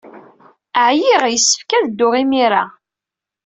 [0.87, 1.23] Ɛyiɣ.
[1.27, 2.63] Yessefk ad dduɣ imir-a.